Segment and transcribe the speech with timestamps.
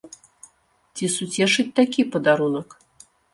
[0.99, 2.69] Ці суцешыць такі падарунак?